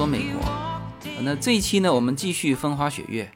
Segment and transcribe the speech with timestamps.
[0.00, 0.40] 说美国。
[1.20, 3.30] 那这一期呢，我们继续风花雪月。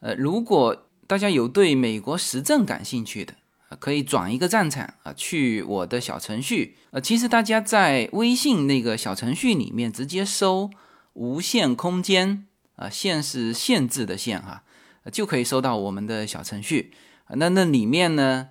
[0.00, 3.34] 呃，如果大家有对美国时政感兴趣的，
[3.78, 6.78] 可以转一个战场啊，去我的小程序。
[6.92, 10.70] 呃，其实大家在微信那个小程序里面直接搜
[11.12, 12.46] “无限空间”
[12.76, 14.62] 啊，限是限制的限哈，
[15.12, 16.94] 就可以搜到我们的小程序。
[17.28, 18.48] 那那里面呢，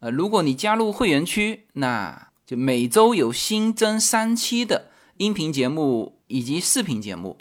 [0.00, 7.36] 呃，如果你加入会员区，那就每周有新增三期的音频节目以及视频节目，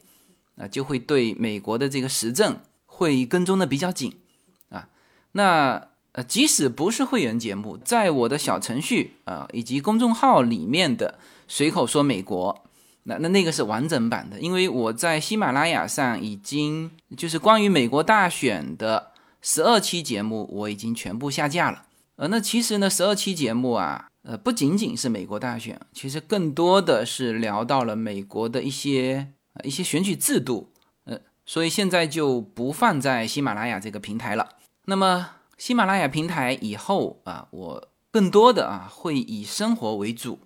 [0.57, 4.19] 啊，就会对美国的这个时政会跟踪的比较紧
[4.67, 4.89] 啊。
[5.31, 12.65] 那呃，即使不是会员节目，在我的小程序啊以及公众号里面的随口说美国，
[13.03, 21.85] 那那那个是完整版的，因为我在喜马拉雅上已经就是关于美国大选的十二期节目，我已经全部下架了。
[22.17, 30.71] 呃，那其实呢，十二期节目啊，呃，不仅仅是美国大选，其实更多的是聊到了美国的一些一些选举制度，
[31.05, 34.49] 呃，所以现在就不放在喜马拉雅这个平台了。
[34.85, 35.31] 那么。
[35.57, 40.39] 喜马拉雅平台以后啊，我更多的啊会以生活为主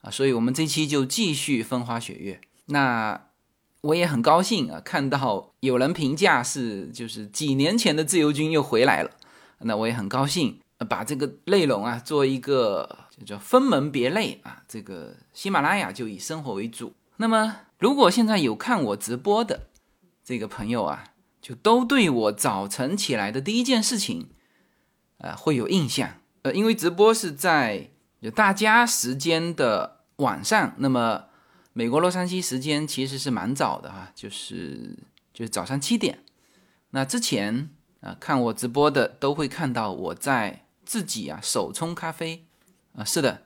[0.00, 2.40] 啊，所以我们这期就继续风花雪月。
[2.64, 3.26] 那
[3.82, 9.10] 我也很高兴啊，看到有人评价是就是几年前的自由军又回来了，
[9.58, 16.94] 那我也很高兴把这个内容啊做一个就叫分门别类啊，这个喜马拉雅就以生活为主。
[17.16, 19.68] 那么如果现在有看我直播的
[20.24, 21.04] 这个朋友啊。
[21.42, 24.28] 就都对我早晨起来的第一件事情，
[25.16, 26.20] 呃，会有印象。
[26.42, 27.88] 呃，因为直播是在
[28.20, 31.24] 就大家时间的晚上，那么
[31.72, 34.98] 美国洛杉矶时间其实是蛮早的哈，就是
[35.32, 36.22] 就是早上七点。
[36.90, 37.70] 那之前
[38.00, 42.46] 啊，看我直播的都会看到我在自己啊手冲咖啡
[42.96, 43.42] 啊，是的，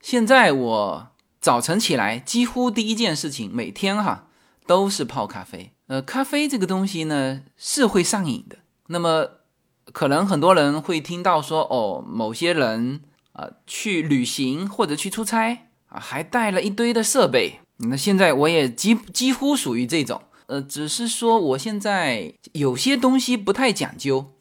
[0.00, 1.08] 现在我
[1.40, 4.26] 早晨起来几乎第一件事情，每天哈
[4.66, 5.70] 都是泡咖啡。
[5.86, 8.58] 呃，咖啡这个东西呢是会上瘾的。
[8.88, 9.28] 那么，
[9.92, 17.60] 可能很多人会听到说，哦，某些人啊去旅行或者去出差啊，还带了一堆的设备。
[17.76, 24.32] 那现在我也几几乎属于这种，呃，只是说我现在有些东西不太讲究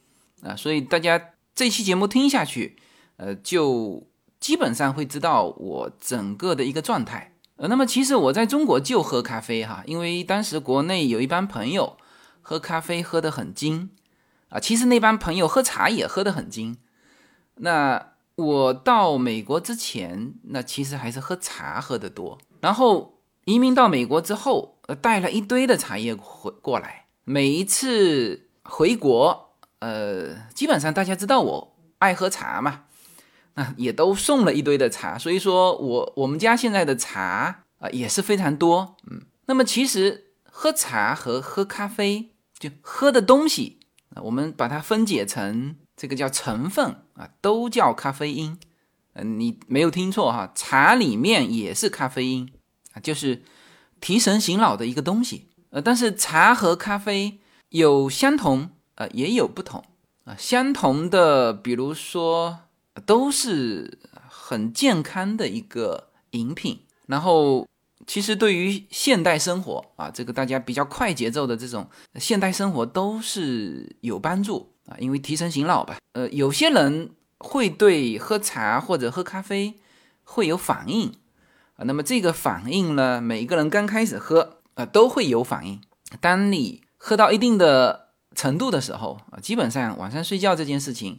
[0.41, 1.21] 啊，所以大家
[1.57, 2.77] 这期节目听下去，
[3.15, 4.05] 呃，就
[4.39, 7.33] 基本上会知道我整个的一个状态。
[7.55, 11.97] 呃，那么其实我在中国就喝咖啡哈，因为当时国内有一帮朋友
[12.43, 13.89] 喝咖啡喝得很精
[14.49, 16.77] 啊，其实那帮朋友喝茶也喝得很精。
[17.55, 22.37] 那我到美国之前，那其实还是喝茶喝得多。
[22.61, 27.07] 然后移民到美国之后，呃，带了一堆的茶叶回过来。
[27.23, 29.46] 每一次回国，
[29.79, 32.83] 呃，基本上大家知道我爱喝茶嘛。
[33.55, 42.29] 啊，也都送了一堆的茶，所以说我我们家现在的茶啊也是非常多，嗯，那么其实喝茶和喝咖啡
[42.59, 43.79] 就喝的东西
[44.13, 48.59] 啊，我们把它分解成这个叫成分啊，都叫咖啡因，
[49.13, 52.47] 嗯，你没有听错哈，茶里面也是咖啡因
[52.93, 53.41] 啊，就是
[53.99, 57.39] 提神醒脑的一个东西，呃，但是茶和咖啡
[57.69, 59.83] 有相同啊，也有不同
[60.25, 62.59] 啊，相同的比如说。
[63.05, 67.67] 都是很健康的一个饮品，然后
[68.07, 75.99] 其实对于现代生活啊，这个大家比较快节奏的这种现代生活都是有帮助啊，因为提神醒脑吧。
[76.13, 79.75] 呃，有些人会对喝茶或者喝咖啡
[80.23, 81.13] 会有反应
[81.75, 85.79] 啊，那么这个反应呢，每一个人刚开始喝啊都会有反应，
[86.19, 88.06] 当你喝到一定的
[88.37, 91.17] 程度的时候啊，基本上晚上睡觉这件事情。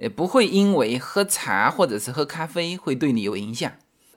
[0.00, 3.72] 也不会因为喝茶或者是喝咖啡会对你有影响。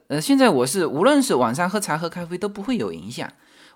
[0.09, 3.27] 呃，现在我是无论是晚上喝茶喝咖啡都不会有影响。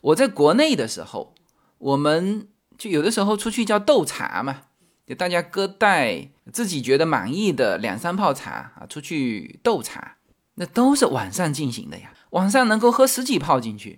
[0.02, 1.34] 我在国内的时候，
[1.80, 2.48] 我们
[2.78, 4.66] 就有的时候出去叫斗茶嘛，
[5.08, 10.18] 就大家各带自己觉得满意的两三泡茶啊，出去斗茶，
[10.54, 12.14] 那都是晚上进行的呀。
[12.30, 13.98] 晚上能够喝十几泡进去，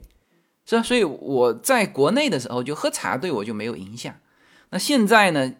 [0.65, 0.81] 是吧？
[0.81, 4.15] 所以我在国内的时候就喝茶对我就没有影响。
[4.69, 5.53] 那现在呢？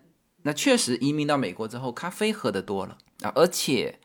[0.44, 4.00] 那确实，移民到美国之后，咖啡喝得多了啊，而且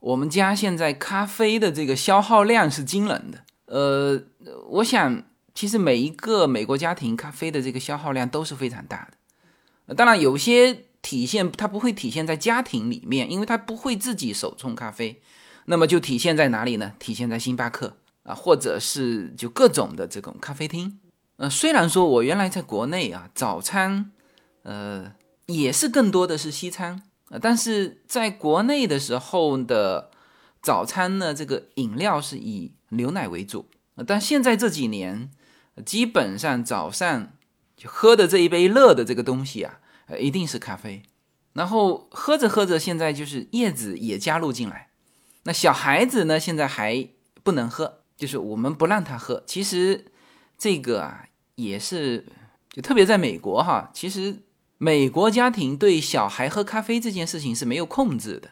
[0.00, 3.44] 我们家现在咖啡的这个消耗量是惊人的。
[3.66, 4.22] 呃，
[4.70, 5.22] 我想，
[5.54, 9.94] 其实每一个美国家庭咖啡的这个消耗量都是非常大的。
[9.94, 15.22] 当然，有些体现它不会体现在家庭里面，因为它不会自己手冲咖啡，
[15.64, 16.92] 那么就体现在哪里呢？
[16.98, 20.98] 体现在星巴克啊，或者是就各种的这种咖啡厅。
[21.36, 24.10] 呃，虽然说我原来在国内啊，早餐，
[24.68, 25.12] 呃。
[25.50, 27.02] 也是更多的是西餐，
[27.40, 30.10] 但是在国内的时候的
[30.60, 33.64] 早餐呢，这个饮料是以牛奶为主
[34.06, 35.30] 但现在这几年
[35.86, 37.32] 基本上早上
[37.74, 39.80] 就喝的这一杯热的这个东西啊，
[40.20, 41.02] 一定是咖啡。
[41.54, 44.90] 然后喝着喝着，现在就是叶子也加入进来。
[45.44, 47.08] 那小孩子呢，现在还
[47.42, 49.42] 不能喝，就是我们不让他喝。
[49.46, 50.04] 其实
[50.58, 51.24] 这个啊，
[51.54, 52.26] 也是
[52.68, 54.42] 就特别在美国哈，其实
[54.78, 58.50] 美国家庭对小孩喝咖啡这件事情是没有控制的。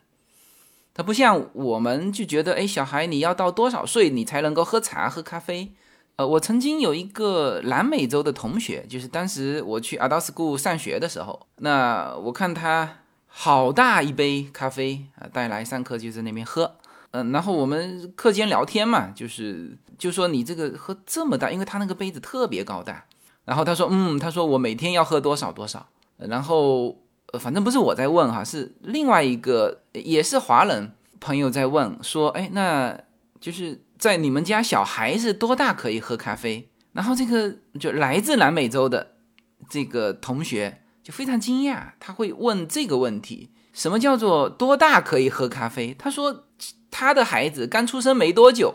[0.93, 5.73] 他不像我们就觉得，哎，小孩你要到多少岁你才能够喝茶喝咖啡？
[6.17, 16.77] 呃，我曾经有一个南美洲的同学，就是当时我去 Adult School 上学的时候，那我看他好大一杯咖啡啊，带来上课就在那边喝，
[17.11, 23.05] 嗯，然后我们课间聊天嘛，就是就说你这个喝这么大，因为他那个杯子特别高大，
[23.45, 25.87] 然后他说，嗯，他说我每天要喝多少多少，
[26.19, 27.03] 然后。
[27.33, 32.97] 呃，反正不是我在问哈，是另外一个也是华人朋友在问，说，哎，那
[33.41, 36.71] 就是在你们家小孩是多大可以喝咖啡？
[36.93, 39.15] 然后这个就来自南美洲的
[39.69, 45.93] 这个同学就非常惊讶，他会问这个问题：什么叫做多大可以喝咖啡？
[45.99, 46.45] 他说
[46.93, 48.73] 他的孩子刚出生没多久，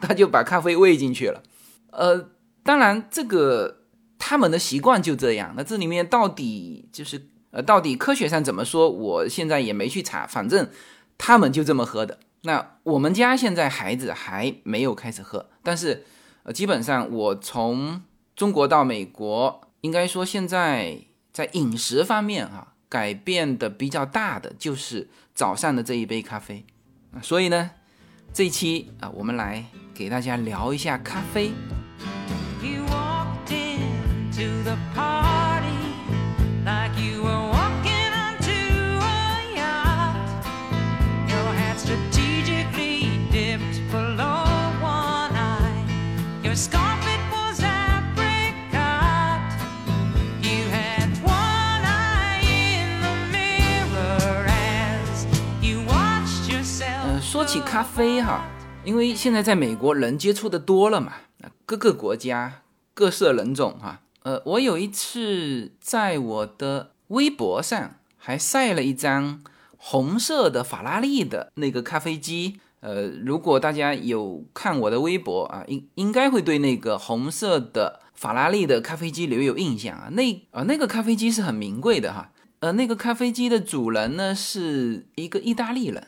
[0.00, 1.44] 他就把咖啡喂进去了。
[1.92, 2.30] 呃，
[2.64, 3.83] 当然这个
[4.24, 5.52] 他们的习惯就这样。
[5.56, 7.28] 那这里面到底就是。
[7.56, 8.90] 呃，到底科学上怎么说？
[8.90, 10.68] 我现在也没去查，反正
[11.16, 12.18] 他们就这么喝的。
[12.42, 16.04] 那我们家现在孩子还没有开始喝，但是
[16.42, 18.02] 呃，基本上我从
[18.34, 20.98] 中国到美国，应该说现在
[21.32, 26.66] 在饮食方面啊，改变的比较大的就是早上的这一杯咖啡。
[27.22, 27.70] 所以呢，
[28.32, 31.52] 这一期啊，我们来给大家聊一下咖啡。
[57.20, 58.44] 说起咖啡哈，
[58.84, 61.14] 因为现在在美国人接触的多了嘛，
[61.66, 62.62] 各个国家
[62.94, 64.03] 各色人种哈。
[64.24, 69.42] 呃，我有一次在我的微博上还晒了一张
[69.76, 72.58] 红色的法拉利的那个咖啡机。
[72.80, 80.08] 呃，如果大家有看我的微博啊，应应该会对那个红色的法拉利的咖啡机留有印象啊。
[80.12, 80.22] 那
[80.52, 82.32] 啊，那个咖啡机是很名贵的哈。
[82.60, 86.06] 呃，那个咖啡机的主人呢是一个意大利人。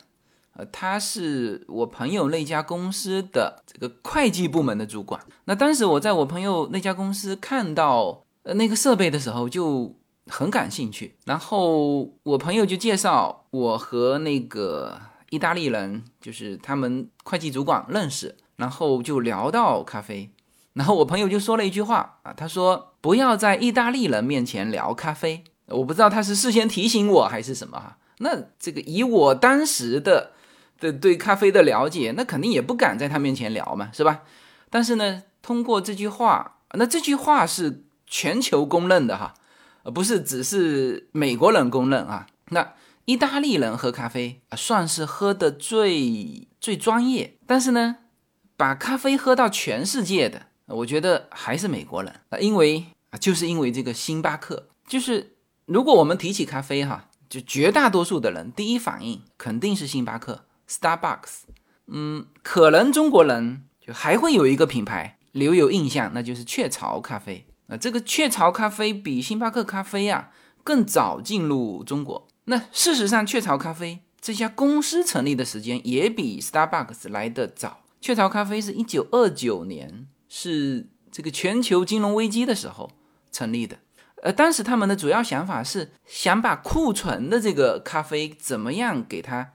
[0.58, 5.20] 呃，他是我朋友那家公司的这个会计部门的主管。
[5.44, 9.94] 那当时我在我朋友那家公司看到呃那个设备的时候，就
[10.28, 11.14] 很感兴趣。
[11.26, 14.98] 然后我朋友就介绍我和那个
[15.28, 20.30] 意大利人，就是他们会计主管认识，然后就聊到咖啡。
[20.72, 25.44] 然后我朋友就说了一句话啊，他说不要在意大利人面前聊咖啡。
[25.66, 27.98] 我不知道他是事先提醒我还是什么哈。
[28.20, 30.30] 那这个以我当时的。
[30.78, 34.22] 的对咖啡的了解，那肯定也不敢在他面前聊嘛，是吧？
[34.70, 39.34] 但是呢，通过这句话，那这句话是全球公认的哈，
[39.94, 42.26] 不是只是美国人公认啊。
[42.50, 42.74] 那
[43.04, 47.38] 意大利人喝咖啡啊，算是喝的最最专业。
[47.46, 47.96] 但是呢，
[48.56, 60.44] 把咖啡喝到全世界的，我觉得还是美国人啊，因为啊，就是因为这个星巴克，就是如果我们提起咖啡哈，就绝大多数的人第一反应肯定是星巴克。
[60.68, 61.42] Starbucks，
[61.86, 67.46] 嗯，可能中国人就还会有一个品牌留有印象，那就是雀巢咖啡。
[67.68, 70.30] 啊，这个雀巢咖啡比星巴克咖啡啊
[70.62, 72.28] 更早进入中国。
[72.44, 77.80] 那事实上，雀巢咖啡这家公司成立的时间也比 Starbucks 来的早。
[78.00, 82.90] 雀巢咖啡是一九二九年，是这个全球金融危机的时候
[83.32, 83.78] 成立的。
[84.22, 89.50] 呃，当时他们的主要想法是想把库存的这个咖啡怎么样给它。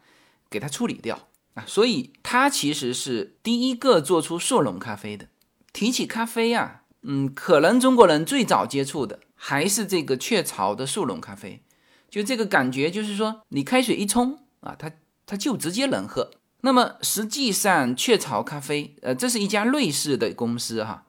[0.51, 5.27] 给它处理掉啊，所以它其实是第一个做出速溶咖啡的。
[5.73, 11.63] 提起咖啡啊，嗯，可能中国人最早接触的还是这个雀巢的速溶咖啡，
[12.09, 14.91] 就这个感觉，就是说你开水一冲啊，它
[15.25, 16.31] 它就直接能喝。
[16.63, 21.05] 那么实际上，雀巢咖啡，呃，这是一家瑞士的公司哈，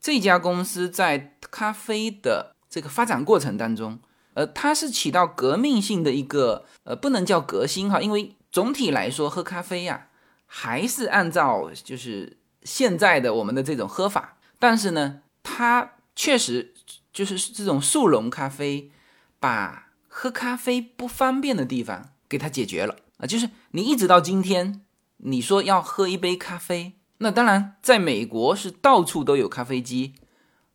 [0.00, 3.98] 这家公司在咖啡的这个发展过程当中，
[4.34, 8.36] 呃，它是起到革命性的一个，呃，不能叫革新哈，因为。
[8.54, 10.06] 总体来说，喝咖啡呀，
[10.46, 14.38] 还是按照就是现在的我们的这种喝法。
[14.60, 16.72] 但是呢，它确实
[17.12, 18.92] 就是这种速溶咖啡，
[19.40, 23.26] 把喝咖啡不方便的地方给它解决了啊。
[23.26, 24.82] 就是你一直到今天，
[25.16, 30.14] 你说要喝一杯咖啡，那当然在美国是到处都有咖啡机，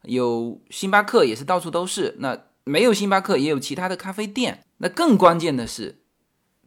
[0.03, 2.17] 有星巴克也是到处都是。
[2.19, 4.65] 那没有星巴克，也有其他的咖啡店。
[4.79, 6.01] 那更关键的是，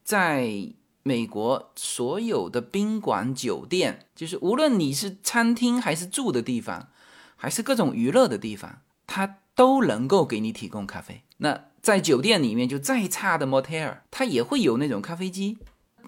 [0.02, 6.88] 在美国所有的宾馆、酒店，就是无论你是餐厅还是住的地方，
[7.36, 11.22] 还是各种娱乐的地方，它都能够给你提供咖啡。
[11.38, 15.58] 那在酒店里面，就再差的 motel，它也会有那种咖啡机。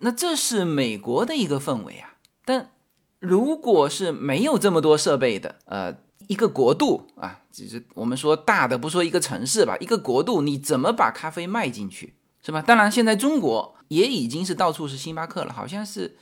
[0.00, 2.14] 那这是美国的一个氛围啊。
[2.44, 2.70] 但
[3.18, 5.96] 如果是没有这么多设备的，呃。
[6.26, 12.62] 一个国度啊，就是我们说大的，不说一个城市吧，一个国度，你怎么把咖啡卖进去，是吧？
[12.62, 16.16] 当然，现在中国也已经是到处是星巴克了，好像是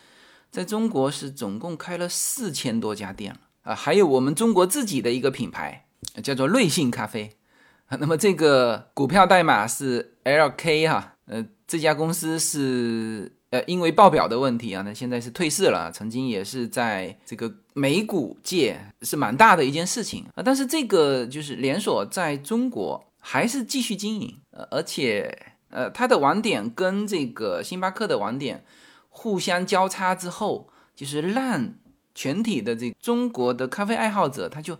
[0.50, 3.74] 在中国是总共开了四千多家店了啊。
[3.74, 5.86] 还有我们中国自己的一个品牌
[6.22, 7.36] 叫做瑞幸咖啡，
[8.00, 13.32] 那么这个股票代码是 LK 哈，呃，这家公司是。
[13.52, 15.92] 呃，因为报表的问题啊，那现在是退市了。
[15.92, 20.42] 曾经也是在这个美股界是蛮大的一件事情啊。
[20.42, 28.64] 但是这个就是连锁在中国还是继续经营，呃，而且呃，它的网点跟这个星巴克的网点
[29.08, 31.74] 互相交叉之后，就是让
[32.14, 34.78] 全体的这中国的咖啡爱好者他就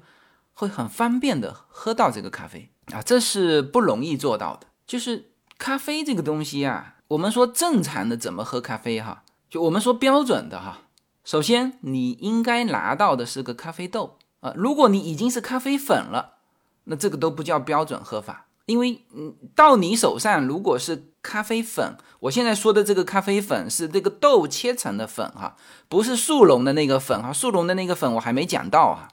[0.54, 4.66] 会很方便的喝到这个咖啡啊，这是不容易做到的。
[4.86, 6.96] 就是咖啡这个东西啊。
[7.08, 9.22] 我们说正常的怎么喝咖啡哈？
[9.50, 10.82] 就我们说标准的哈。
[11.24, 14.52] 首先你应该拿到的是个咖啡豆啊。
[14.56, 16.38] 如果你已经是咖啡粉了，
[16.84, 25.56] 那这个都不叫标准喝法，因为嗯，到你手上如果是咖啡粉，我现在说的这个咖啡粉是这个豆切成的粉哈，
[25.90, 27.30] 不是速溶的那个粉哈。
[27.30, 29.08] 速溶的那个粉我还没讲到哈。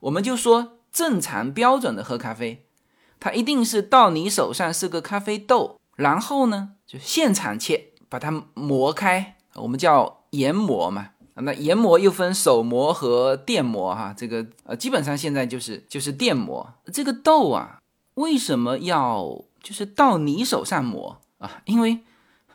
[0.00, 2.66] 我们就说正常标准的喝咖啡，
[3.18, 5.78] 它一定是到你手上是个咖啡豆。
[5.96, 11.08] 然后呢，就现场切，把它磨开，我们叫研磨嘛。
[11.36, 14.14] 那研磨又分手磨和电磨哈。
[14.14, 16.74] 这个呃，基本上现在就是就是电磨。
[16.92, 17.78] 这个豆啊，
[18.14, 21.62] 为什么要就是到你手上磨啊？
[21.64, 22.00] 因为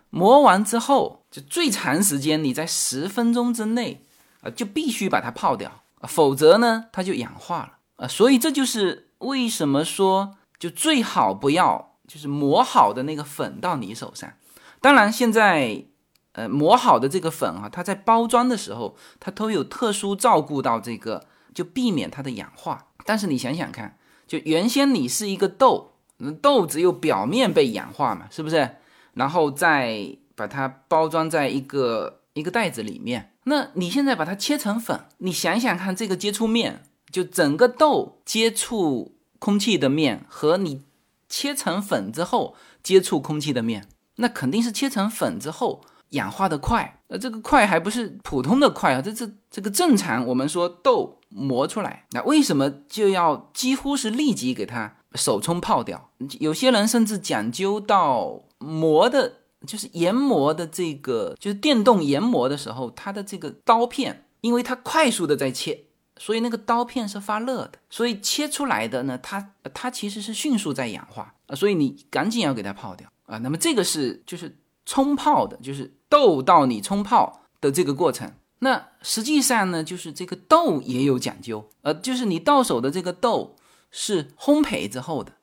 [0.10, 4.06] 磨完之后，就最长时间你在十分钟之内
[4.42, 8.08] 啊，就必须把它泡掉啊，否则呢，它就氧化了啊。
[8.08, 11.94] 所以这就是为什么说就最好不要。
[12.08, 14.32] 就是磨好的那个粉到你手上，
[14.80, 15.84] 当然现在，
[16.32, 22.88] 呃，磨好的这个粉啊，它在包装的时候，它都有特殊照顾到这个，就避免它的氧化。
[23.06, 23.97] 但是你想想看，
[24.28, 25.94] 就原先你是一个豆，
[26.42, 28.70] 豆子又表面被氧化嘛，是不是？
[29.14, 40.84] 然后再把它包装在一个一个袋子里面，那你现在把它切成粉，你想想看，这个接触面，就整个豆接触空气的面和你。
[41.30, 47.02] 切成粉之后接触空气的面，那肯定是切成粉之后氧化的快。
[47.08, 50.26] 呃，这个快还不是普通的快啊，这这这个正常。
[50.26, 56.10] 我们说豆磨出来，那为什么就要几乎是立即给它手冲泡掉？
[56.40, 59.34] 有些人甚至讲究到磨的，
[59.66, 65.86] 就是研磨的这个，就是电动研磨的时候，它的这个刀片，因为它快速的在切。
[66.20, 73.38] 所以那个刀片是发热的，所以切出来的呢，它它其实是迅速在氧化啊，所以你赶紧要给它泡掉啊。
[73.38, 78.34] 那么这个是就是冲泡的，就是豆到你冲泡的这个过程。
[78.60, 83.56] 那实际上呢，就是这个豆也有讲究，呃，就是你到手的这个豆
[83.92, 85.34] 是烘焙之后的，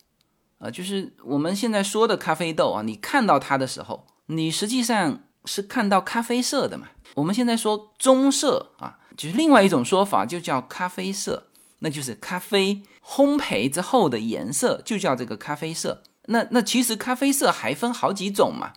[0.59, 6.89] 啊，就是我们现在说的咖啡豆啊，你看到它的时候，你实际上是看到咖啡色的嘛。
[7.15, 8.99] 我们现在说棕色啊。
[9.17, 11.47] 就是另外一种说法，就叫咖啡色，
[11.79, 16.03] 那就是咖啡烘焙之后的颜色，就叫这个咖啡色。
[16.25, 18.73] 那那其实咖啡色还分好几种嘛，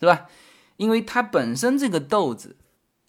[0.00, 0.26] 对吧？
[0.76, 2.56] 因为它本身这个豆子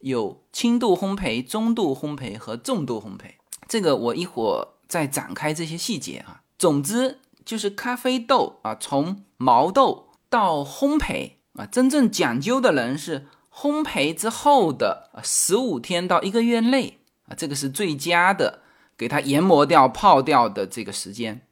[0.01, 3.31] 有轻度烘焙、中度烘焙和重度烘焙，
[3.67, 6.43] 这个我一会儿再展开这些细节啊。
[6.59, 13.25] 总之就是咖啡豆啊，从毛豆到烘焙啊，真正讲究的人是。
[13.53, 18.61] 烘焙之后的十五天到一个月内啊，这个是最佳的，
[18.97, 21.45] 给它研磨掉、泡掉的这个时间。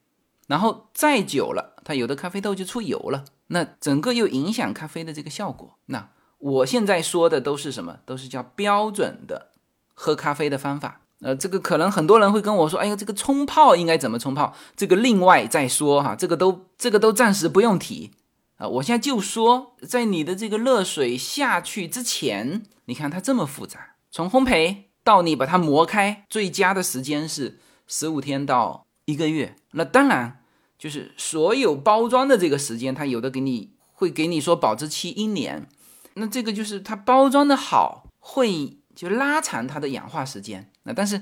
[0.46, 5.76] 然后再久了，它有的咖啡豆就出油了，那整个又影响咖啡的这个效果。
[5.86, 7.98] 那我现在说的都是什么？
[8.06, 9.50] 都是叫标准的
[9.94, 11.02] 喝咖啡的方法。
[11.20, 18.12] 呃，这个可能很多人会跟我说：“哎呀，这个冲泡应该怎么冲泡？”这个另外再说哈，这个都这个都暂时不用提。
[18.56, 29.56] 啊，我现在就说，在你的这个热水下去之前，你看它这么复杂，从烘焙到你把它磨开，最佳的时间是十五天到一个月。
[29.72, 30.39] 那当然
[30.80, 35.68] 就是所有包装的这个时间，它有的给你会给你说保质期一年，
[36.14, 40.72] 那这个就是它包装的好，会就拉长它的氧化时间。
[40.84, 41.20] 那但是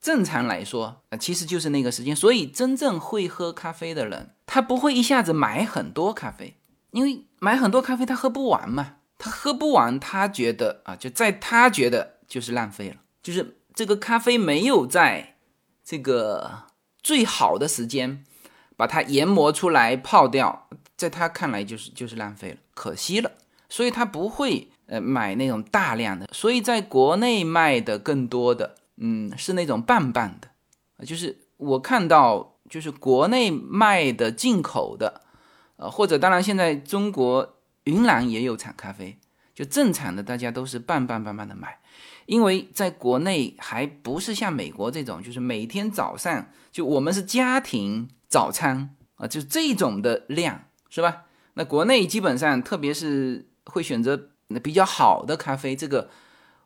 [0.00, 2.16] 正常来说，呃，其实就是那个时间。
[2.16, 6.56] 所以真正会喝咖啡的人，他不会一下子买很多咖啡，
[6.90, 8.96] 因为买很多咖啡他喝不完嘛。
[9.18, 15.36] 他喝不完，他觉得啊，就在他觉得就是浪费了，就是这个咖啡没有在
[15.84, 16.64] 这个
[17.02, 18.24] 最好的时间
[18.76, 23.30] 把它研磨出来泡掉，在他看来就是就是浪费了，可惜了。
[23.68, 35.22] 所以他不会呃买那种大量的，所以在国内卖的更多的，嗯，是那种半半的，就是我看到就是国内卖的进口的，
[35.76, 37.54] 呃，或者当然现在中国。
[37.86, 39.16] 云南也有产咖啡，
[39.54, 41.78] 就正常的，大家都是半半半半的买，
[42.26, 51.24] 因为在国内还不是像美国这种，就是每天早上就我们是家庭早餐啊，就这种的量是吧？
[51.54, 54.30] 那国内基本上，特别是会选择
[54.62, 56.10] 比较好的咖啡，这个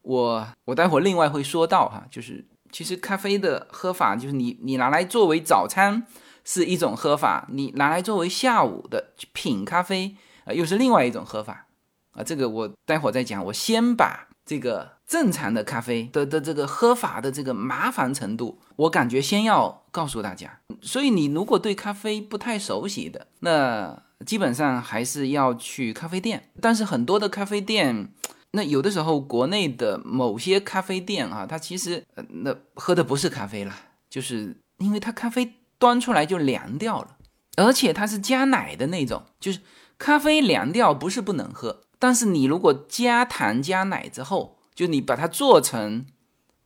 [0.03, 6.07] 我我待会儿另外会说到哈，就是其实咖啡的喝法，就是你你拿来作为早餐
[6.45, 10.17] 是一种喝法，你拿来作为下午的品咖啡。
[10.47, 11.67] 啊，又是另外一种喝法，
[12.13, 13.45] 啊，这个我待会儿再讲。
[13.45, 20.59] 我先把这个正常的咖啡的的这个喝法的这个麻烦程度，我感觉先要告诉大家。
[20.83, 26.51] 所以你如果对咖啡不太熟悉的，那基本上还是要去咖啡店。
[26.61, 28.13] 但是很多的咖啡店，
[28.51, 32.05] 那有的时候国内的某些咖啡店啊，它其实
[32.43, 33.73] 那喝的不是咖啡了，
[34.09, 37.17] 就是因为它咖啡端出来就凉掉了，
[37.55, 39.61] 而且它是加奶的那种，就是。
[40.01, 46.07] 咖啡凉掉不是不能喝，但是你如果加糖加奶之后，就你把它做成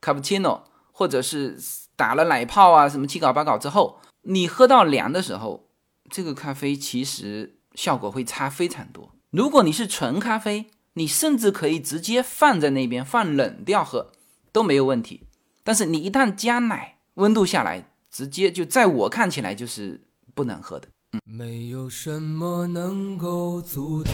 [0.01, 1.59] 卡布奇诺，或者是
[1.95, 5.67] 打了奶泡啊什么七搞八搞之后，你喝到凉的时候，
[6.09, 9.11] 这个咖啡其实效果会差非常多。
[9.29, 14.11] 如果你是纯咖啡，你甚至可以直接放在那边放冷掉喝
[14.53, 15.27] 都没有问题。
[15.65, 20.87] 但是你一旦加奶，温度下来，直接就在我看起来就是不能喝的。
[21.11, 24.13] 嗯没有什么能够阻挡，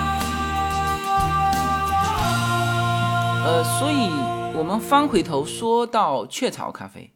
[3.43, 4.07] 呃，所以
[4.55, 7.11] 我们翻回头说到雀巢咖啡，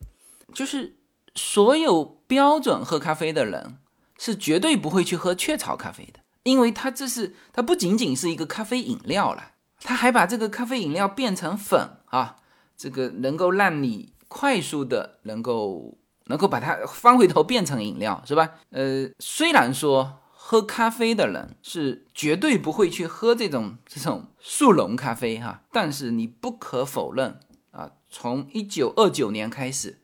[0.53, 0.97] 就是
[1.35, 3.77] 所有标准喝咖啡的人
[4.17, 12.37] 是绝对不会去喝雀巢咖啡的，因为它这是它不仅仅是一个咖啡饮料了，它还把这个咖啡饮料变成粉啊，
[12.75, 18.49] 这个能够让你快速的能够能够把它翻回头变成饮料，是吧？
[18.71, 20.21] 呃，虽然说。
[20.47, 27.39] 喝咖啡的人是绝对不会去喝这种这种速溶咖啡哈，但是你不可否认
[27.71, 29.97] 啊，从一九二九年开始，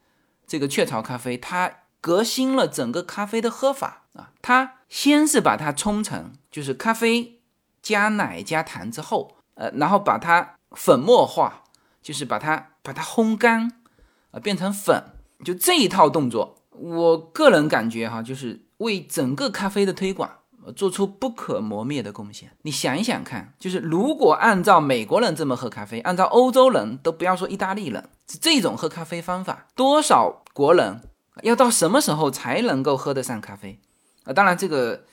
[0.48, 7.40] 这个雀巢咖啡它革新了整个咖啡的喝法啊，它先是把它冲成就是咖啡
[7.84, 11.66] 加奶加糖之后，呃，然后把它粉末化，
[12.02, 13.72] 就是把它把它烘干
[14.32, 15.04] 啊，变成粉，
[15.46, 18.66] 就这一套动作，我个人感觉哈，就是。
[18.82, 20.30] 为整个咖啡的推广
[20.76, 22.52] 做出不可磨灭的贡献。
[22.62, 31.02] 你想一想看，就是如果按照美国人这么喝咖啡，按照欧洲人都不要说意大利人这种喝咖啡方法，多少国人
[31.41, 33.80] 要到什么时候才能够喝得上咖啡
[34.24, 34.32] 啊？
[34.34, 35.04] 当然，这个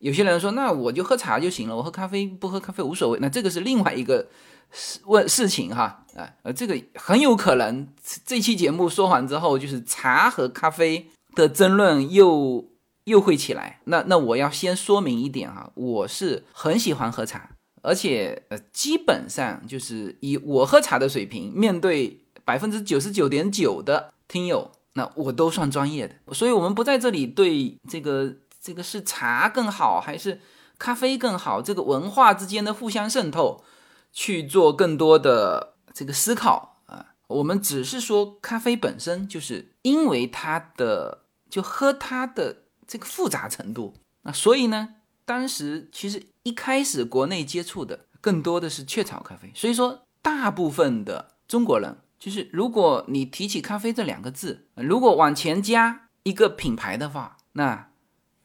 [0.00, 3.18] 有些人说，那我就喝茶就行了，我喝咖啡不喝咖啡无所谓。
[3.22, 4.26] 那这个是另外一个
[4.70, 7.88] 事问事情哈啊呃，这个很有可能
[8.26, 12.66] 这期节目说完之后，就是茶和咖啡的争论又。
[13.08, 17.50] 又会起来，那那我要先说明一点哈，我是很喜欢喝茶，
[17.82, 26.34] 而且呃，基本上就是以我喝茶的水平，面对百分之九十九点九的听友，那我都算专业的。
[26.34, 30.40] 所以，我们不在这里对这个这个是茶更好还是
[30.78, 33.64] 咖啡更好，这个文化之间的互相渗透
[34.12, 37.06] 去做更多的这个思考啊。
[37.28, 42.64] 我们只是说咖啡本身就是因为它的就喝它的。
[42.88, 44.32] 这个复杂程度啊。
[44.32, 49.52] 所以呢，当时其实一开始国内接触的更多的是雀巢咖啡。
[49.54, 57.90] 所以说，大部分的中国人，就是如果你提起咖啡这两个字，如果往前加一个品牌的话，那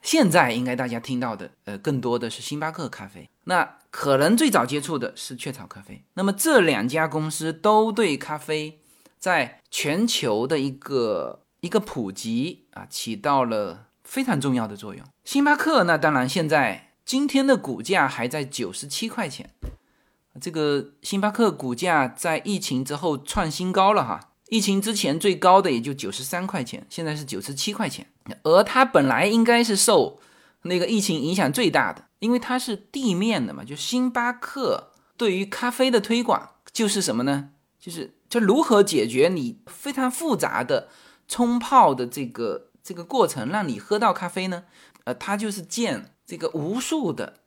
[0.01, 3.29] 现在应该大家听到的，呃，更多的是星巴克咖啡。
[3.45, 6.03] 那可能最早接触的是雀巢咖啡。
[6.15, 8.81] 那么这两家公司都对咖啡
[9.17, 15.05] 在全球的一个一个普及啊，起到了非常重要的作用。
[15.23, 19.49] 星巴克那当然现在今天的股价还在九十七块钱，
[20.39, 24.31] 这个星巴克股价在疫情之后创新高了哈。
[24.49, 28.05] 疫情之前最高的也就九十三块钱，现在是九十七块钱。
[28.43, 30.19] 而它本来应该是受
[30.63, 33.63] 那个疫情影响最大的，因为它是地面的嘛。
[33.63, 37.49] 就星巴克对于咖啡的推广就是什么呢？
[37.79, 40.87] 就是就如何解决你非常复杂的
[41.27, 44.65] 冲泡的这个这个过程，让你喝到咖啡呢？
[45.05, 47.39] 呃，它就是建这个无数的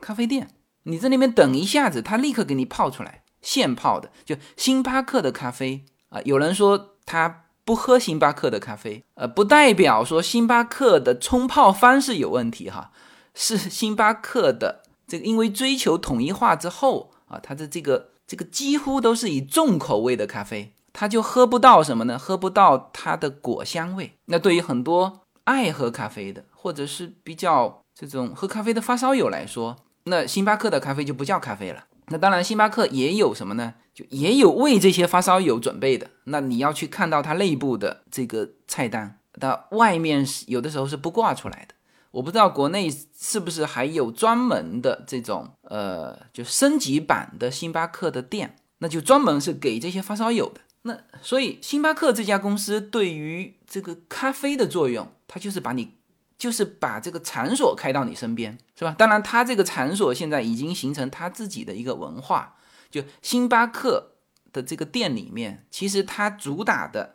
[0.00, 0.50] 咖啡店，
[0.84, 4.10] 你在那边等一下子，它立刻给你泡出来，现泡的。
[4.24, 5.84] 就星巴克的咖啡。
[6.10, 12.92] 啊，有人说他不喝星巴克的咖啡，呃，不代表说星巴克的冲泡方式有问题哈，
[13.34, 22.16] 是星巴克的这个因为追求统一化之后啊，它的这个这个几乎都是以重口味的咖啡，他就喝不到什么呢？
[22.18, 24.14] 喝不到它的果香味。
[24.26, 31.84] 那对于很多爱喝咖啡的，或者是比较这种喝咖啡的发烧友来说，那星巴克的咖啡就不叫咖啡了。
[32.08, 33.74] 那当然，星巴克也有什么呢？
[33.92, 36.10] 就也有为这些发烧友准备的。
[36.24, 41.74] 那你要去看到它内部的这个菜单，它外面是有的时候是不挂出来的。
[42.10, 50.60] 我不知道国内是不是还有专门的这种呃，就升级版的星巴克的店，那就专门是给这些发烧友的。
[50.86, 55.96] 那所以星巴克这家公司对于这个咖啡的作用，它就是把你。
[56.36, 58.94] 就是把这个场所开到你身边，是吧？
[58.98, 62.56] 当然，它这个场所现在已经形成它自己的一个文化。
[62.90, 64.16] 就星巴克
[64.52, 67.14] 的这个店里面，其实它主打的，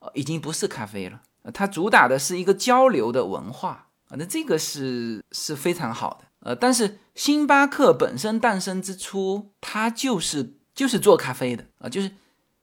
[0.00, 1.22] 呃，已经不是咖啡了，
[1.54, 4.18] 它主打的是一个交流的文化啊。
[4.18, 6.26] 那这个是是非常好的。
[6.40, 11.88] 呃，但是星巴克本身诞生之初，它就是就是做咖啡的啊。
[11.88, 12.10] 就是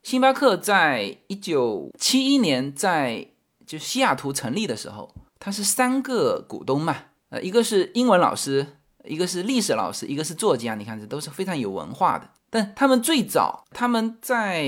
[0.03, 3.25] 星巴克在一九七一年在
[3.65, 5.15] 就西雅图成立的时候。
[5.39, 6.95] 他是三个股东嘛，
[7.27, 8.65] 呃，一个是英文老师，
[9.03, 10.73] 一个是历史老师，一个是作家。
[10.75, 12.29] 你看，这都是非常有文化的。
[12.49, 14.63] 但他们最早，他们在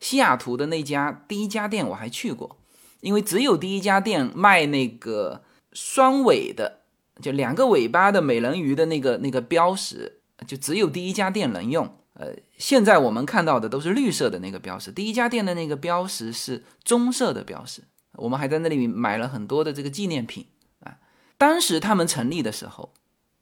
[0.00, 2.56] 西雅图的那家第一家店我还去过，
[3.02, 5.42] 因为只有第一家店卖那个
[5.74, 6.80] 双尾的，
[7.20, 11.94] 就两个尾巴的美人鱼的那个那个标识，就只有第一家店能用。
[12.14, 17.82] 呃，现在我们看到的都是绿色的那个标识，第一家店的那个标识是棕色的标识。
[18.16, 20.46] 我们还在那里买了很多的这个纪念品
[20.80, 20.98] 啊。
[21.36, 22.94] 当时他们成立的时候，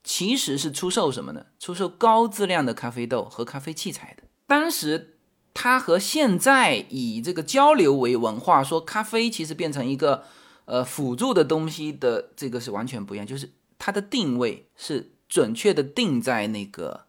[0.02, 1.44] 其实是出售什么呢？
[1.58, 4.22] 出售高质量的咖啡豆和咖啡器材的。
[4.46, 5.18] 当时
[5.52, 10.24] 它和现在以这个交流为文化，说咖啡其实变成一个
[10.64, 13.26] 呃辅助的东西的这个是完全不一样。
[13.26, 17.04] 就是它的定位是准确的定在那个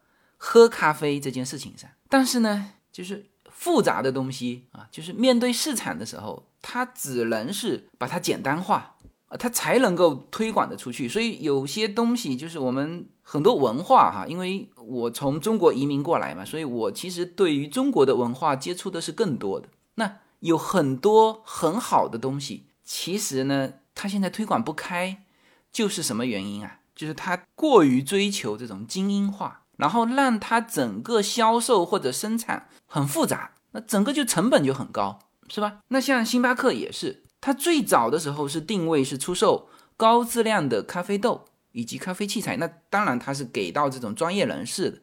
[0.45, 1.89] 喝咖啡这件事情上。
[2.10, 6.47] 但是呢，就是复杂的东西啊，就是面对市场的时候。
[6.65, 8.95] 它只能是把它简单化，
[9.38, 11.10] 它才能够推广的出去。
[11.10, 19.67] 所以有些东西就是我们很多文化哈，因为我从中国移民过来嘛，所以我其实对于中国的文化接触的是更多的。
[19.95, 25.25] 那有很多很好的东西，其实呢，它现在推广不开，
[25.69, 26.79] 就是什么原因啊？
[26.95, 35.19] 就是它过于追求这种精英化，然后让它整个销售或者生产很复杂，那整个就成本就很高。
[35.49, 35.79] 是吧？
[35.89, 44.99] 那像星巴克也是，它最早的时候是定位是出售高质量的咖啡豆以及咖啡器材，那当然它是给到这种专业人士的。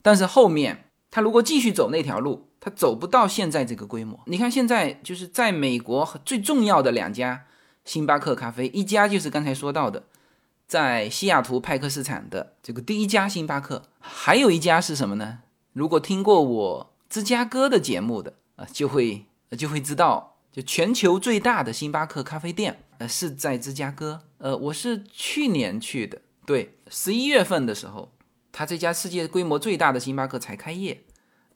[0.00, 4.18] 但是后面它如果继续走那条路，它走不到现在这个规模。
[4.26, 7.44] 你看现在就是在美国最重要的两家
[7.84, 10.04] 星巴克咖啡，一家就是刚才说到的，
[10.70, 15.40] 在西雅图派克市场的这个第一家星巴克，还有一家是什么呢？
[15.72, 19.26] 如果听过我芝加哥的节目的啊，就会。
[19.58, 24.20] 就会知道，就全球最大的星巴克咖啡店，呃，是在芝加哥。
[24.38, 28.12] 呃，我是去年去的，对，十一月份的时候，
[28.52, 31.02] 他这家世界规模最大的星巴克才开业，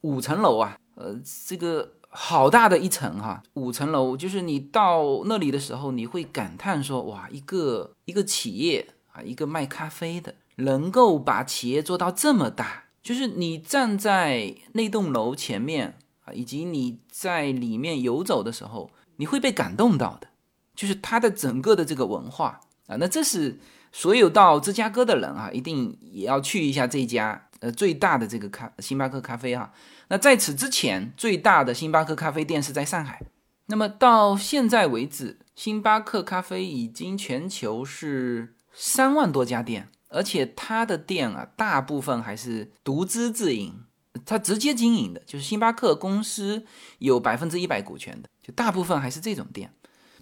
[0.01, 1.15] 五层楼啊，呃，
[1.47, 15.97] 这个好大的一层哈，五层楼，就是你到那里的时候，你会感叹说，哇，一个一个企业啊，一个卖咖啡的，能够把企业做到这么大，就是你站在那栋楼前面。
[16.27, 20.29] 啊，以及你在里面游走的时候，你会被感动到的，
[20.75, 22.97] 就是它的整个的这个文化啊。
[22.97, 23.61] 那这是
[23.93, 29.71] 所有到芝加哥的人啊，一定也要去一下这家呃最大的这个咖星巴克咖啡哈。
[30.09, 33.21] 那在此之前，最大的星巴克咖啡店是在上海。
[33.67, 43.85] 那么到现在为止，星巴克咖啡已经全球是三万多家店，而且它的店啊，大部分还是独资自营，
[44.27, 46.67] 它直接经营的，就是星巴克公司
[46.99, 49.73] 有百分之一百股权的，就大部分还是这种店。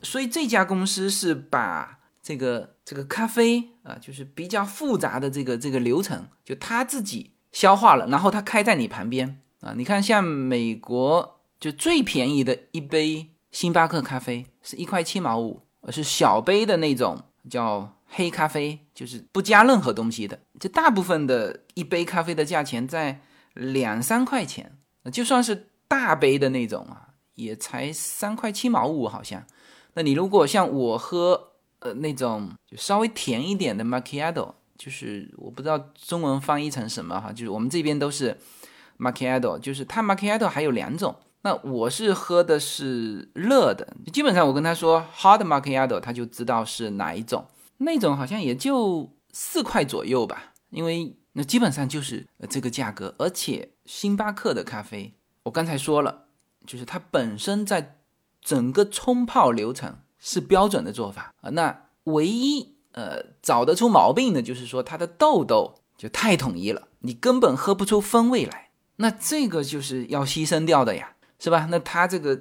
[0.02, 9.74] 所以这家公司是把这个这个咖啡啊，就是比较复杂的这个这个流程，就他自己消化了，然后他开在你旁边啊。
[9.76, 13.28] 你看，像美国就最便宜的一杯。
[13.52, 15.60] 星巴克咖啡是一块七毛五，
[15.90, 20.38] 是小杯的那种，叫黑咖啡，就是不加任何东西的。
[20.60, 23.20] 就大部分的一杯咖啡的价钱在
[23.54, 24.76] 两三块钱，
[25.10, 29.42] 就算是大杯的那种啊，也才三块七毛五好像。
[29.94, 38.38] 那你如果像我喝呃那种就稍微甜一点的 macchiato，就是我不知道中文翻译成什么哈，就是我们这边都是
[38.98, 41.14] macchiato，就是它 macchiato 还有两种。
[41.44, 47.44] 那我是喝的是热的，基本上我跟他说 hot macchiato，他就知道是哪一种。
[47.82, 53.14] 那种好像也就四块左右吧，因为那基本上就是这个价格。
[53.18, 55.14] 而且星巴克的咖啡，
[55.44, 56.24] 我刚才说了，
[56.66, 57.98] 就是它本身在
[58.40, 61.50] 整个冲泡流程是标准的做法啊。
[61.50, 68.70] 那唯一呃找得出毛病的就是说它的豆豆就太统一了，你根本喝不出风味来。
[68.96, 71.10] 那这个就是要牺牲掉的呀。
[71.44, 71.66] 是吧？
[71.72, 72.40] 那他这个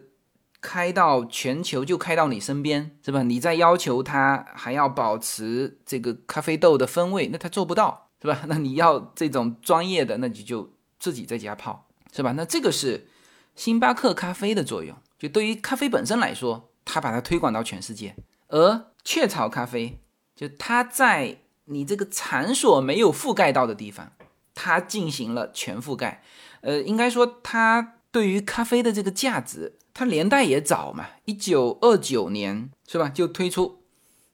[0.61, 3.23] 开到全球就开到你身边，是吧？
[3.23, 8.43] 你再要求他还要保持这个咖啡豆的风味，那他做不到，是吧？
[8.47, 12.33] 那你要这种专业的，那你就自己在家泡，是吧？
[12.33, 13.07] 那这个是
[13.55, 18.15] 星巴克咖啡的作用，就对于咖啡本身来说，它把它推广到全世界。
[18.49, 19.99] 而雀巢咖啡，
[20.35, 24.11] 就它在你这个场所没有覆盖到的地方，
[24.53, 26.23] 它进行了全覆盖。
[26.61, 27.95] 呃，应该说它。
[28.13, 33.09] 对于咖啡的这个价值，它年代也早嘛，一九二九年是吧？
[33.09, 33.83] 就推出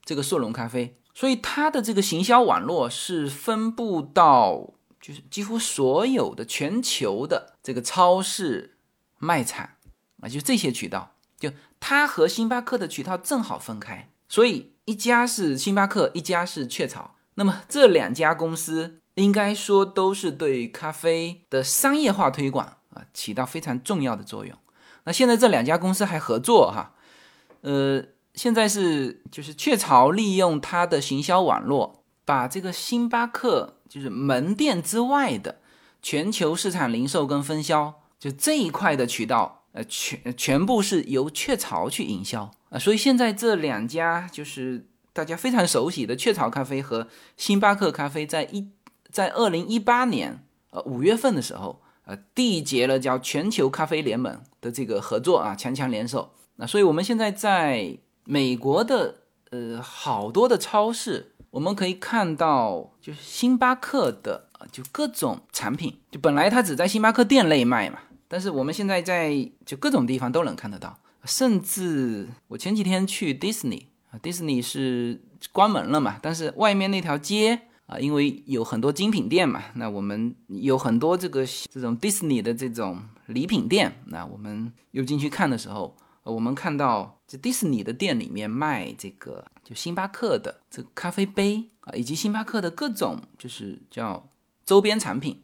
[0.04, 8.78] 这个速溶咖啡，所以它的这个行销网络是分布到就是几乎所有的全球的这个超市、
[9.17, 9.70] 卖场
[10.22, 23.06] 啊，就这些渠道，就它和星巴克的渠道正好分开，所以一家是星巴克，一家是雀巢，那么这两家公司应该说都是对咖啡的商业化推广啊。
[23.13, 24.58] 起到非常重要的作用。
[25.08, 26.91] 那现在这两家公司还合作哈，
[27.62, 28.04] 呃，
[28.36, 35.60] 现在是就是雀巢利用它的行销网络，把这个星巴克就是门店之外的
[36.02, 42.78] 全球市场零售跟分销，就这一块的渠道，呃，全全部是由雀巢去营销啊。
[42.78, 48.67] 所以现在这两家就是大家非常熟悉的雀巢咖啡和星巴克咖啡，在一
[49.10, 51.82] 在二零一八年呃五月份的时候。
[52.08, 56.32] 呃，缔结了叫全球咖啡联盟的这个合作啊，强强联手。
[56.56, 59.15] 那所以我们现在在美国的
[59.52, 66.00] 呃好多的超市，我们可以看到就是星巴克的，就各种产品。
[66.10, 69.34] 就本来它只在星巴克店内卖嘛，但是我们现在在
[69.65, 70.98] 就各种地方都能看得到。
[71.26, 77.63] 甚至我前几天去迪士尼啊，迪士尼是关门了嘛，但是外面那条街。
[77.88, 94.30] 啊，因为有很多精品店嘛，那我们有很多这个这种迪士尼的这种礼品店，那我们又进去看的时候，我们看到这迪士尼的店里面卖这个就星巴克的这咖啡杯啊，以及星巴克的各种就是叫
[94.65, 95.41] 周边产品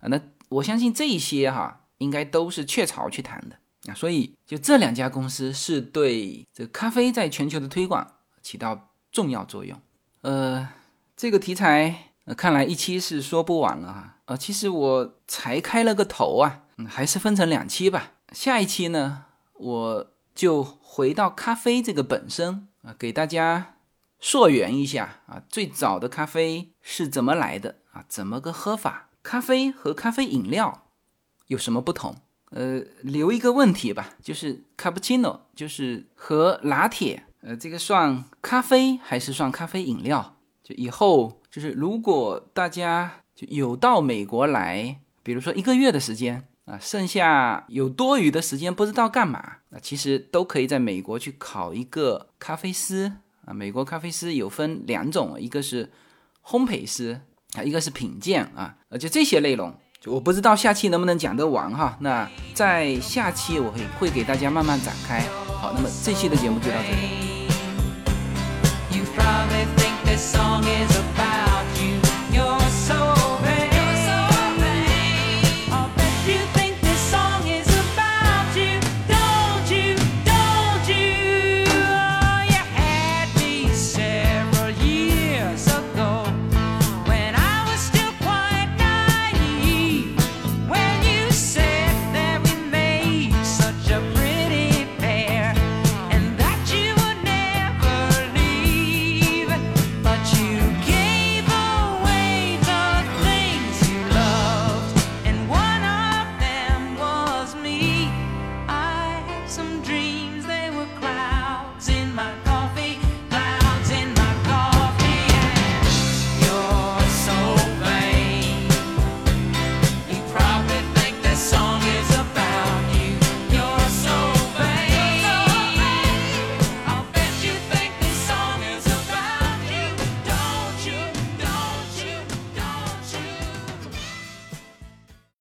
[0.00, 0.18] 啊，那
[0.48, 3.56] 我相信这一些哈应该都是雀巢去谈的
[3.90, 9.78] 啊，所以就这两家公司是对这咖啡在全球的推广起到重要作用，
[10.22, 10.66] 呃。
[11.16, 14.16] 这个题材，呃，看来一期是说不完了哈。
[14.24, 18.12] 呃，其实我才开了个头啊，嗯，还是分成两期吧。
[18.32, 23.76] 下一期呢，我就回到咖啡这个本身啊，给大家
[24.18, 28.04] 溯源一下啊，最早的咖啡是怎么来的啊？
[28.08, 29.10] 怎么个喝法？
[29.22, 30.86] 咖啡和咖啡饮料
[31.46, 32.16] 有什么不同？
[32.50, 40.33] 呃，留一个问题吧，就是 cappuccino 就是和拿铁，呃，这个算咖啡还是算咖啡饮料？
[40.64, 53.12] 就以后就是，如果大家就有到美国来，比如说一个月的时间啊，剩下有多余的时间不知道干嘛，那其实都可以在美国去考一个咖啡师
[53.44, 53.52] 啊。
[53.52, 55.92] 美国咖啡师有分两种，一个是
[56.42, 57.20] 烘焙师
[57.56, 58.76] 啊，一个是品鉴啊。
[58.88, 61.98] 呃，就这些内容，就我不知道下期能不能讲得完哈。
[62.00, 65.20] 那在下期我会会给大家慢慢展开。
[65.60, 67.34] 好，那么这期的节目就到这里。
[70.14, 71.43] this song is about.